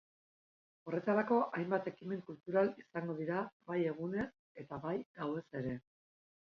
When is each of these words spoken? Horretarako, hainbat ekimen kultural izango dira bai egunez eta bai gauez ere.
Horretarako, 0.89 1.37
hainbat 1.59 1.89
ekimen 1.93 2.25
kultural 2.31 2.73
izango 2.85 3.19
dira 3.23 3.45
bai 3.69 3.79
egunez 3.95 4.29
eta 4.65 4.85
bai 4.89 4.97
gauez 5.23 5.49
ere. 5.63 5.81